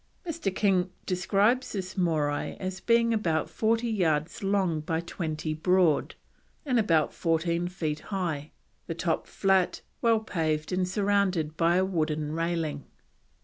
Mr. 0.25 0.49
King 0.55 0.89
describes 1.05 1.73
this 1.73 1.95
Morai 1.95 2.57
as 2.59 2.79
being 2.79 3.13
about 3.13 3.51
forty 3.51 3.87
yards 3.87 4.41
long 4.41 4.79
by 4.81 4.99
twenty 4.99 5.53
broad, 5.53 6.15
and 6.65 6.79
about 6.79 7.13
fourteen 7.13 7.67
feet 7.67 7.99
high, 8.09 8.49
the 8.87 8.95
top 8.95 9.27
flat, 9.27 9.81
well 10.01 10.19
paved, 10.19 10.71
and 10.71 10.87
surrounded 10.87 11.55
by 11.55 11.75
a 11.75 11.85
wooden 11.85 12.31
railing. 12.31 12.83